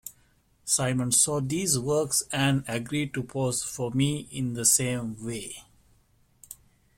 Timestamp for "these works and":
1.39-2.63